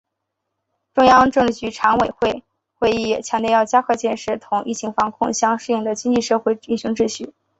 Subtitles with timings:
[0.95, 7.35] 中央政治局常委会会议强调要加快建立同疫情防控相适应的经济社会运行秩序